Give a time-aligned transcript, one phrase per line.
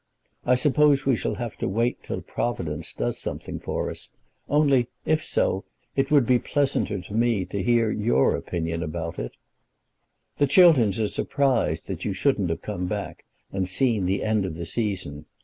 [0.45, 4.09] I suppose we shall have to wait till Providence does something for us,
[4.49, 5.63] only, if so,
[5.95, 9.33] it would be pleasanter to me to hear your own opinion about it.
[10.39, 14.55] The Chilterns are surprised that you shouldn't have come back, and seen the end of
[14.55, 15.27] the season.